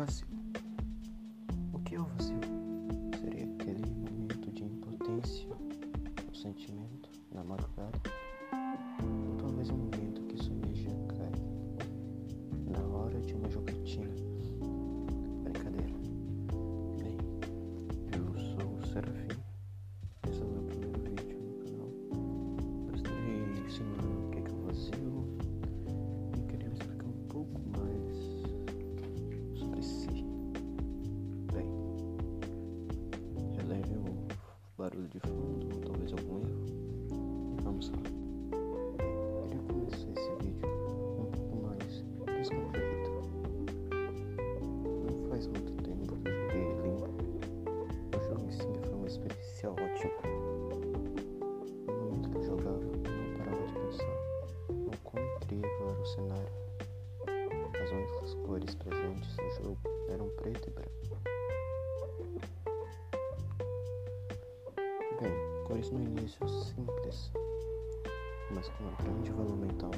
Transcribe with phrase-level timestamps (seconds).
[0.00, 2.40] O que é o vacilo?
[3.20, 5.46] Seria aquele momento de impotência,
[6.32, 8.00] o sentimento na madrugada,
[9.02, 11.30] ou talvez um momento que sua energia cai
[12.72, 14.14] na hora de uma jogatina.
[15.44, 15.92] Brincadeira.
[16.96, 17.18] Bem,
[18.16, 19.29] eu sou o Serafim.
[35.10, 36.66] De fundo, ou talvez algum erro,
[37.64, 37.98] vamos lá.
[39.42, 42.04] Queria começar esse vídeo um pouco mais
[42.38, 43.10] descontraído.
[45.04, 47.10] Não faz muito tempo que eu joguei limpo.
[48.16, 50.22] O jogo em si foi uma experiência ótima.
[51.88, 54.16] No momento que eu jogava, não parava de pensar
[54.70, 56.60] no quão incrível era o cenário.
[57.82, 60.89] As únicas cores presentes no jogo eram preto e branco.
[65.80, 67.32] Cores no início simples,
[68.54, 69.90] mas com um grande valor mental.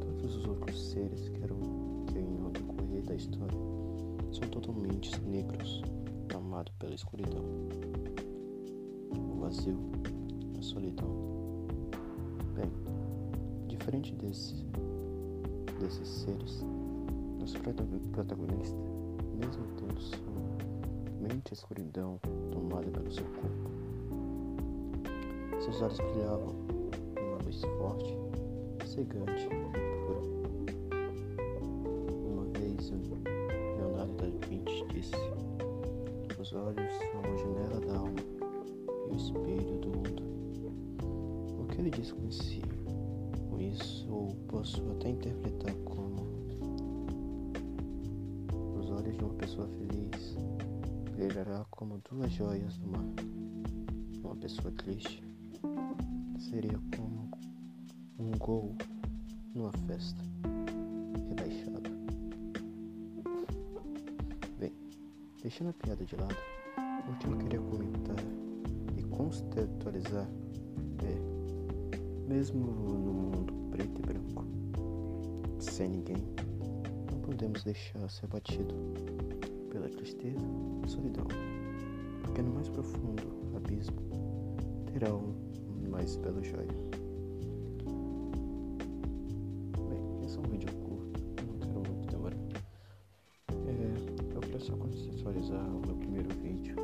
[0.00, 1.58] Todos os outros seres que eram
[2.06, 3.58] que iam decorrer da história
[4.32, 5.82] são totalmente negros,
[6.28, 7.44] tomados pela escuridão,
[9.12, 9.78] o vazio,
[10.58, 11.08] a solidão.
[12.54, 12.70] Bem,
[13.68, 14.54] diferente desse,
[15.78, 16.64] desses seres,
[17.42, 17.52] os
[18.12, 18.80] protagonistas,
[19.38, 20.00] mesmo tendo
[21.20, 22.18] somente a escuridão
[22.50, 23.70] tomada pelo seu corpo,
[25.60, 26.54] seus olhos brilhavam
[27.20, 28.16] uma luz forte,
[28.86, 29.48] cegante e
[30.06, 30.22] pura.
[32.26, 32.90] Uma vez,
[33.76, 35.12] Leonardo da Vinci disse:
[36.38, 38.20] Os olhos são a janela da alma
[39.08, 40.22] e o espelho do mundo.
[41.60, 42.62] O que ele diz com si?
[43.50, 46.16] Com isso, posso até interpretar como
[48.78, 50.49] os olhos de uma pessoa feliz
[51.20, 53.04] brilhará como duas joias do mar.
[54.24, 55.22] Uma pessoa triste
[56.38, 57.30] seria como
[58.18, 58.74] um gol
[59.54, 60.22] numa festa
[61.28, 61.90] rebaixado.
[64.58, 64.72] Bem,
[65.42, 66.36] deixando a piada de lado,
[67.06, 68.16] o que eu queria comentar
[68.96, 70.26] e contextualizar
[71.04, 74.46] é, mesmo no mundo preto e branco,
[75.58, 76.24] sem ninguém,
[77.12, 78.74] não podemos deixar ser batido
[79.70, 80.46] pela tristeza,
[80.86, 81.26] solidão,
[82.22, 83.22] porque no mais profundo
[83.56, 83.96] abismo
[84.92, 85.32] terá um
[85.88, 86.66] mais belo joia.
[89.88, 92.36] Bem, esse é um vídeo curto, não quero muito demorar.
[93.66, 96.76] É, eu quero só contextualizar o meu primeiro vídeo.